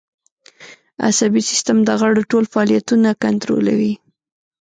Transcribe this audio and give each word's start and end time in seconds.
عصبي 1.07 1.41
سیستم 1.49 1.77
د 1.85 1.89
غړو 2.01 2.21
ټول 2.31 2.43
فعالیتونه 2.53 3.09
کنترولوي 3.23 3.93